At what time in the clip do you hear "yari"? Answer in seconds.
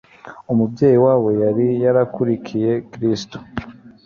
1.43-1.67